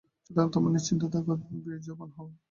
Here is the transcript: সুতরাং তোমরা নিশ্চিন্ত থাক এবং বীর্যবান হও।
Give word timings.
সুতরাং 0.25 0.47
তোমরা 0.53 0.71
নিশ্চিন্ত 0.71 1.03
থাক 1.13 1.23
এবং 1.27 1.37
বীর্যবান 1.63 2.09
হও। 2.15 2.29